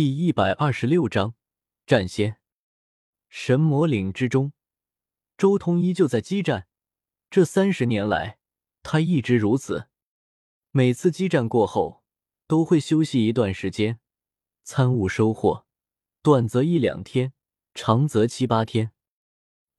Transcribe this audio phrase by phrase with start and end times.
[0.00, 1.34] 第一百二十六章
[1.84, 2.38] 战仙。
[3.28, 4.54] 神魔岭之中，
[5.36, 6.68] 周通依旧在激战。
[7.28, 8.38] 这三十年来，
[8.82, 9.88] 他一直如此。
[10.70, 12.02] 每次激战过后，
[12.46, 14.00] 都会休息一段时间，
[14.62, 15.66] 参悟收获，
[16.22, 17.34] 短则一两天，
[17.74, 18.92] 长则七八天。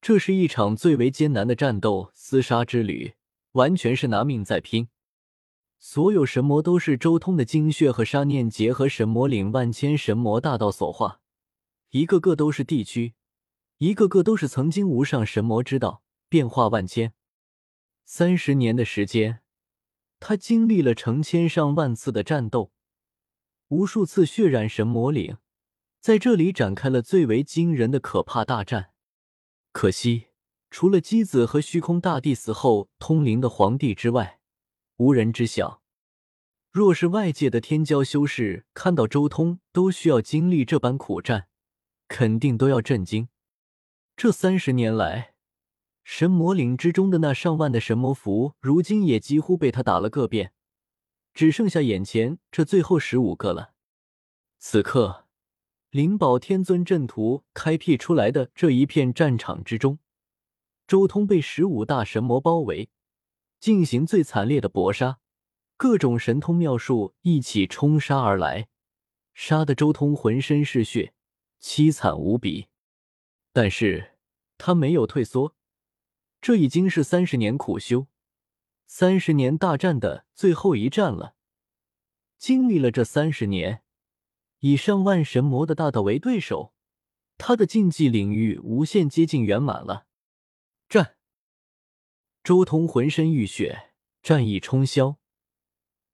[0.00, 3.16] 这是一场最为艰难的战斗厮杀之旅，
[3.52, 4.88] 完全是拿命在拼。
[5.78, 11.20] 所有神魔都是周通的精血和杀念结合，神魔岭万千神魔大道所化，
[11.90, 13.14] 一个个都是地区，
[13.78, 17.12] 一个个都是曾经无上神魔之道，变化万千。
[18.04, 19.40] 三十年的时间，
[20.18, 22.72] 他经历了成千上万次的战斗，
[23.68, 25.36] 无数次血染神魔岭，
[26.00, 28.92] 在这里展开了最为惊人的可怕大战。
[29.72, 30.28] 可惜，
[30.70, 34.35] 除了姬子和虚空大帝死后通灵的皇帝之外，
[34.96, 35.82] 无人知晓。
[36.70, 41.48] 若是外界的天骄修士看到周通都需要经历这般苦战，
[42.08, 43.28] 肯定都要震惊。
[44.16, 45.34] 这三十年来，
[46.04, 50.52] 神魔岭之中的那上万的神魔符，如今也几乎被他打了个遍，
[51.34, 53.74] 只剩下眼前这最后十五个了。
[54.58, 55.26] 此刻，
[55.90, 59.98] 灵宝天尊阵图开辟出来的这一片战场之中，
[60.86, 62.88] 周通被十五大神魔包围。
[63.66, 65.18] 进行最惨烈的搏杀，
[65.76, 68.68] 各种神通妙术一起冲杀而来，
[69.34, 71.14] 杀得周通浑身是血，
[71.60, 72.68] 凄惨无比。
[73.52, 74.12] 但是
[74.56, 75.56] 他没有退缩，
[76.40, 78.06] 这已经是三十年苦修、
[78.86, 81.34] 三十年大战的最后一战了。
[82.38, 83.82] 经历了这三十年，
[84.60, 86.72] 以上万神魔的大道为对手，
[87.36, 90.06] 他的竞技领域无限接近圆满了。
[92.46, 93.90] 周通浑身浴血，
[94.22, 95.16] 战意冲霄。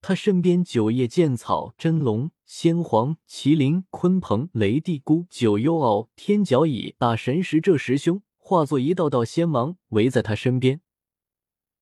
[0.00, 10.80] 他身边九叶剑草、真龙、仙皇、麒麟、鲲鹏、雷帝姑、九幽敖、天角蚁、大神石这十兄化作一道道仙芒围在他身边，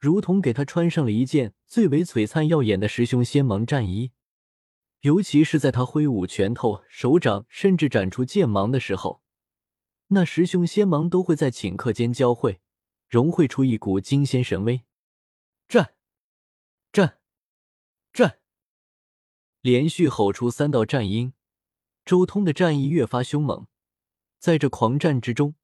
[0.00, 4.10] 如同给他穿上了一件最为璀璨耀眼的十兄仙芒战衣。
[5.02, 9.22] 尤其是在他挥舞拳头、手掌，甚至展出剑芒的时候，
[10.08, 12.60] 那十兄仙芒都会在顷刻间交汇。
[13.10, 14.84] 融汇出一股惊仙神威，
[15.66, 15.94] 战，
[16.92, 17.18] 战，
[18.12, 18.38] 战！
[19.60, 21.34] 连续吼出三道战音，
[22.04, 23.66] 周通的战意越发凶猛。
[24.38, 25.56] 在这狂战之中，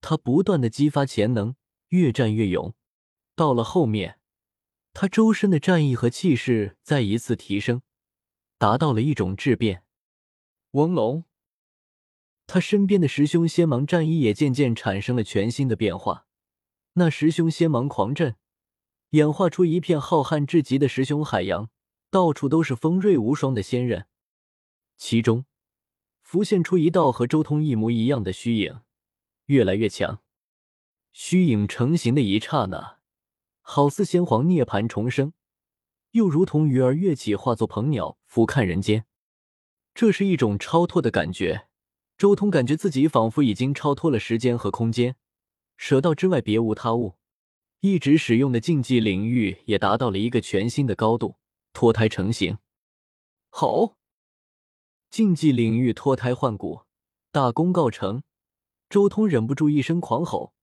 [0.00, 1.56] 他不断的激发潜能，
[1.88, 2.76] 越战越勇。
[3.34, 4.20] 到了后面，
[4.92, 7.82] 他周身的战意和气势再一次提升，
[8.56, 9.82] 达到了一种质变。
[10.70, 11.24] 翁龙，
[12.46, 16.28] 他身边的师兄仙芒战衣也渐渐产生了全新的变化。
[16.96, 18.36] 那十凶仙芒狂震，
[19.10, 21.68] 演化出一片浩瀚至极的十凶海洋，
[22.08, 24.06] 到处都是锋锐无双的仙刃。
[24.96, 25.44] 其中
[26.22, 28.80] 浮现出一道和周通一模一样的虚影，
[29.46, 30.20] 越来越强。
[31.12, 32.98] 虚影成型的一刹那，
[33.60, 35.32] 好似仙皇涅槃重生，
[36.12, 39.04] 又如同鱼儿跃起，化作鹏鸟俯瞰人间。
[39.92, 41.66] 这是一种超脱的感觉。
[42.16, 45.16] 周通感觉自己仿佛已经超脱了时间和空间。
[45.76, 47.14] 舍道之外别无他物，
[47.80, 51.36] 一直使用的禁忌领域也达到了一个全新的高度，
[51.72, 52.58] 脱胎成型。
[53.50, 53.96] 吼！
[55.10, 56.82] 禁忌领域脱胎换骨，
[57.30, 58.22] 大功告成。
[58.88, 60.54] 周通忍不住一声狂吼，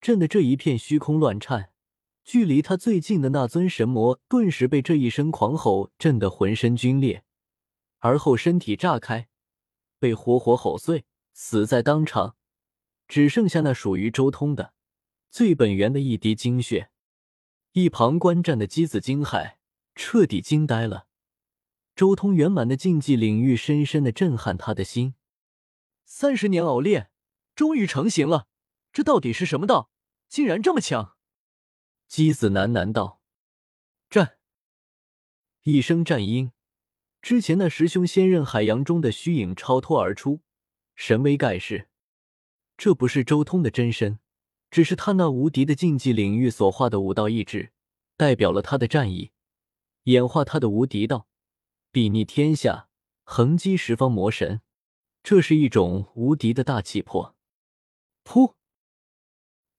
[0.00, 1.70] 震得这一片虚空乱颤。
[2.24, 7.24] 距离他最近的那尊神魔顿时被这一声狂吼震得浑身皲裂，
[7.98, 9.28] 而后身体炸开，
[9.98, 12.36] 被活活吼碎，死在当场。
[13.12, 14.72] 只剩下那属于周通的
[15.28, 16.90] 最本源的一滴精血。
[17.72, 19.56] 一旁观战的姬子惊骇，
[19.94, 21.06] 彻底惊呆了。
[21.94, 25.14] 周通圆满的竞技领域深深的震撼他的心。
[26.06, 27.10] 三十年熬炼，
[27.54, 28.48] 终于成型了。
[28.94, 29.90] 这到底是什么道？
[30.30, 31.18] 竟然这么强！
[32.08, 33.20] 姬子喃喃道
[34.08, 34.38] ：“战！”
[35.64, 36.52] 一声战音，
[37.20, 40.40] 之前那十兄仙刃海洋中的虚影超脱而出，
[40.94, 41.90] 神威盖世。
[42.84, 44.18] 这不是周通的真身，
[44.68, 47.70] 只是他那无敌的竞技领域所化的武道意志，
[48.16, 49.30] 代表了他的战意，
[50.06, 51.28] 演化他的无敌道，
[51.92, 52.88] 睥睨天下，
[53.22, 54.62] 横击十方魔神。
[55.22, 57.36] 这是一种无敌的大气魄。
[58.24, 58.54] 噗！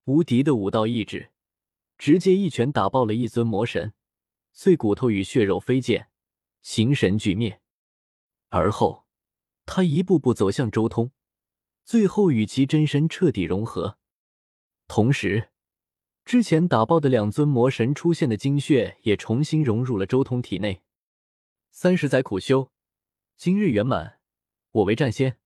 [0.05, 1.33] 无敌的武道意志，
[1.97, 3.94] 直接一拳打爆了一尊魔神，
[4.53, 6.07] 碎骨头与血肉飞溅，
[6.61, 7.59] 形神俱灭。
[8.47, 9.05] 而后，
[9.65, 11.11] 他一步步走向周通。
[11.85, 13.97] 最后与其真身彻底融合，
[14.88, 15.50] 同时，
[16.24, 20.81] 之前打爆的两尊魔神出现的精血也重新融入了周通体内。
[21.71, 22.71] 三十载苦修，
[23.35, 24.19] 今日圆满，
[24.71, 25.38] 我为战仙。”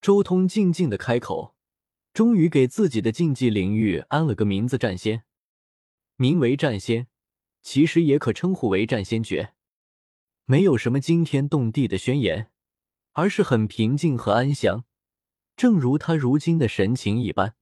[0.00, 1.54] 周通静静的开口，
[2.14, 5.24] 终于给自己的禁忌领域安了个名字——战仙。
[6.16, 7.08] 名为战仙，
[7.60, 9.52] 其实也可称呼为战仙诀。
[10.46, 12.50] 没有什么惊天动地的宣言，
[13.12, 14.84] 而是很平静和安详，
[15.60, 17.54] 正如他如今的神情一般。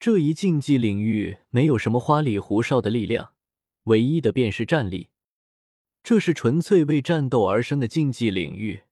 [0.00, 3.34] 这一竞技领域没有什么花里胡哨的力量，
[3.82, 5.10] 唯一的便是战力。
[6.02, 8.84] 这是纯粹为战斗而生的竞技领域，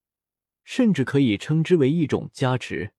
[0.64, 2.92] 甚至可以称之为一种加持。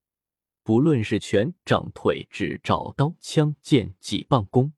[0.63, 4.74] 不论是拳、掌、腿、指、爪、刀、枪、剑、戟、棒、弓，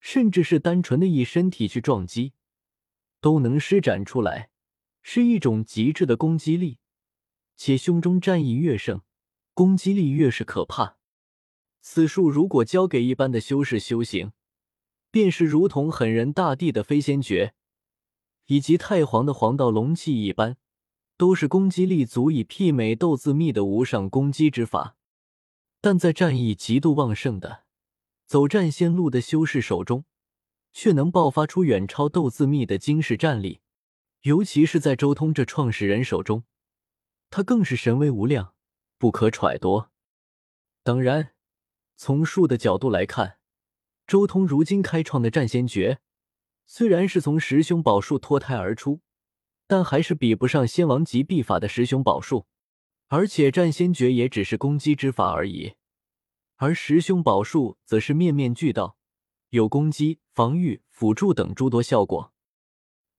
[0.00, 2.32] 甚至是单纯的以身体去撞击，
[3.20, 4.50] 都能施展出来，
[5.02, 6.78] 是一种极致的攻击力。
[7.56, 9.02] 且胸中战意越盛，
[9.54, 10.96] 攻击力越是可怕。
[11.80, 14.32] 此术如果交给一般的修士修行，
[15.10, 17.54] 便是如同狠人大帝的飞仙诀，
[18.46, 20.56] 以及太皇的黄道龙气一般，
[21.16, 24.96] 都是攻击力足以媲美斗字秘的无上攻击之法。
[25.80, 27.64] 但在战意极度旺盛的
[28.24, 30.04] 走战仙路的修士手中，
[30.72, 33.60] 却能爆发出远超斗字秘的惊世战力。
[34.22, 36.44] 尤其是在周通这创始人手中，
[37.28, 38.54] 他更是神威无量，
[39.02, 39.86] 不可揣度。
[40.84, 41.30] 当然。
[41.96, 43.38] 从术的角度来看，
[44.06, 45.98] 周通如今开创的战仙诀，
[46.66, 49.00] 虽然是从十凶宝术脱胎而出，
[49.66, 52.46] 但还是比不上仙王级秘法的十凶宝术。
[53.08, 55.74] 而且战仙诀也只是攻击之法而已，
[56.58, 58.96] 而十凶宝术则是面面俱到，
[59.48, 62.32] 有攻击、防御、辅助等诸多效果。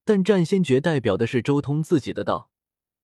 [0.06, 2.50] 但战仙诀代表的是周通自己的道，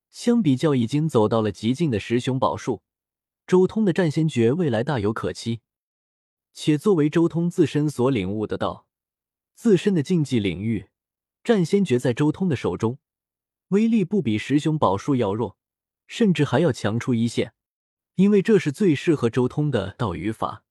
[0.09, 2.81] 相比较已经走到了极境的十雄宝术，
[3.45, 5.61] 周通的战仙诀未来大有可期。
[6.51, 8.87] 且作为周通自身所领悟的道，
[9.53, 10.89] 自身的竞技领域，
[11.43, 12.97] 战仙诀在周通的手中，
[13.69, 15.57] 威力不比十雄宝术要弱，
[16.07, 17.53] 甚至还要强出一线。
[18.15, 20.65] 因为这是最适合周通的道语法。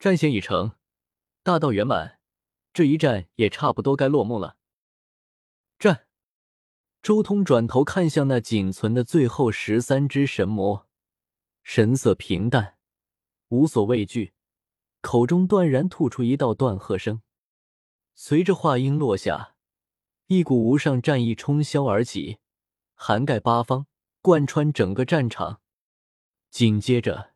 [0.00, 0.72] 战仙已成，
[1.44, 2.18] 大道圆满，
[2.72, 4.55] 这一战也差不多该落幕了。
[7.06, 10.88] 周通转头看向那仅存的最后十三只神魔，
[11.62, 12.78] 神色平淡，
[13.50, 14.32] 无所畏惧。
[15.02, 17.22] 口中断然吐出一道断喝声，
[18.16, 19.54] 随着话音落下，
[20.26, 22.38] 一股无上战意冲霄而起，
[22.96, 23.86] 涵盖八方，
[24.20, 25.60] 贯穿整个战场。
[26.50, 27.34] 紧接着，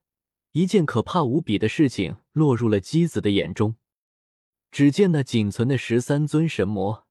[0.51, 3.77] 一件可怕无比的事情落入了姬子的眼中。
[4.73, 7.07] 只见那仅存的十三尊神魔，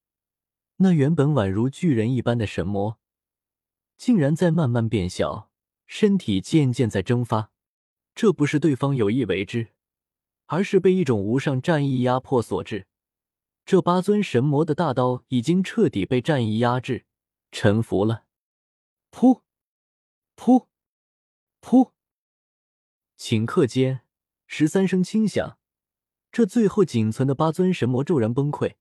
[0.79, 2.99] 那原本宛如巨人一般的神魔，
[3.97, 5.49] 竟然在慢慢变小，
[5.87, 7.51] 身体渐渐在蒸发。
[8.13, 9.69] 这不是对方有意为之。
[10.51, 12.87] 而是被一种无上战意压迫所致。
[13.65, 17.05] 这八尊神魔的大刀已经彻底被战意压制，
[17.51, 18.25] 臣服了。
[19.11, 19.41] 噗，
[20.35, 20.65] 噗，
[21.61, 21.91] 噗！
[23.15, 24.01] 顷刻间，
[24.47, 25.59] 十三声轻响，
[26.31, 28.77] 这最后仅存的八尊神魔骤然崩溃，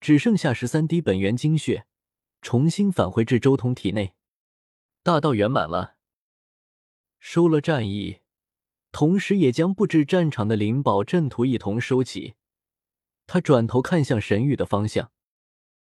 [0.00, 1.86] 只剩下十三滴本源精血，
[2.42, 4.14] 重新返回至周通体内。
[5.02, 5.96] 大道圆满了，
[7.18, 8.20] 收了战意。
[8.92, 12.34] 同时，也将布置战场的灵宝阵图一同收起。
[13.26, 15.10] 他转头看向神域的方向，